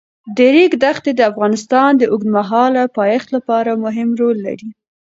د 0.35 0.37
ریګ 0.55 0.71
دښتې 0.83 1.11
د 1.15 1.21
افغانستان 1.31 1.89
د 1.97 2.03
اوږدمهاله 2.11 2.83
پایښت 2.97 3.27
لپاره 3.35 3.81
مهم 3.85 4.09
رول 4.19 4.37
لري. 4.47 4.69